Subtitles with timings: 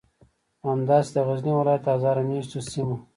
[0.69, 2.97] همداسې د غزنی ولایت د هزاره میشتو سیمو